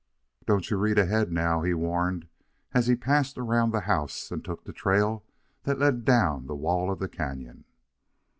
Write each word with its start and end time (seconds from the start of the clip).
"Don't 0.47 0.71
you 0.71 0.77
read 0.77 0.97
ahead, 0.97 1.31
now," 1.31 1.61
he 1.61 1.75
warned, 1.75 2.27
as 2.73 2.87
he 2.87 2.95
passed 2.95 3.37
around 3.37 3.69
the 3.69 3.81
house 3.81 4.31
and 4.31 4.43
took 4.43 4.63
the 4.63 4.73
trail 4.73 5.23
that 5.61 5.77
led 5.77 6.05
down 6.05 6.47
the 6.47 6.55
wall 6.55 6.91
of 6.91 6.97
the 6.97 7.07
canon. 7.07 7.65